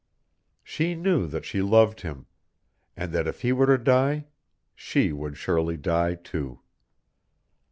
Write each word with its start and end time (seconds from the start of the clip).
She 0.63 0.95
knew 0.95 1.27
that 1.27 1.45
she 1.45 1.61
loved 1.61 2.01
him; 2.01 2.25
and 2.97 3.13
that 3.13 3.27
if 3.27 3.43
he 3.43 3.51
were 3.53 3.67
to 3.67 3.77
die, 3.77 4.25
she 4.73 5.11
would 5.11 5.37
surely 5.37 5.77
die 5.77 6.15
too. 6.15 6.61